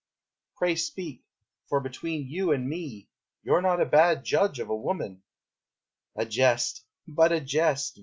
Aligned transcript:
Pray 0.57 0.73
speak, 0.75 1.21
for 1.67 1.79
between 1.79 2.27
you 2.27 2.51
and 2.53 2.67
me 2.67 3.07
You're 3.43 3.61
not 3.61 3.79
a 3.79 3.85
bad 3.85 4.23
judge 4.23 4.57
of 4.59 4.67
a 4.71 4.75
woman! 4.75 5.21
A 6.15 6.25
jest, 6.25 6.83
but 7.07 7.31
a 7.31 7.39
jest! 7.39 7.99